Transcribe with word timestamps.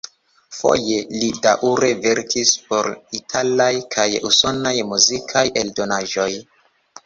Foje 0.59 0.95
li 1.23 1.27
daŭre 1.47 1.89
verkis 2.07 2.55
por 2.71 2.91
italaj 3.19 3.69
kaj 3.97 4.09
usonaj 4.33 4.75
muzikaj 4.95 5.49
eldonaĵoj. 5.65 6.31